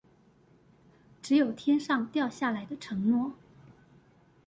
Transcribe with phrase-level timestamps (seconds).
[1.21, 3.33] 只有天上掉下來的承諾